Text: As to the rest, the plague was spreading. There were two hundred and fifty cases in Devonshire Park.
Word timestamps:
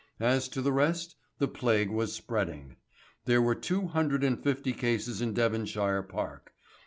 As 0.19 0.49
to 0.49 0.63
the 0.63 0.71
rest, 0.73 1.13
the 1.37 1.47
plague 1.47 1.91
was 1.91 2.11
spreading. 2.11 2.77
There 3.25 3.39
were 3.39 3.53
two 3.53 3.85
hundred 3.85 4.23
and 4.23 4.43
fifty 4.43 4.73
cases 4.73 5.21
in 5.21 5.35
Devonshire 5.35 6.01
Park. 6.01 6.53